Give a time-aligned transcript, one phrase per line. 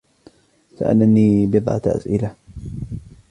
[0.79, 2.35] سألني بضعة أسئلة.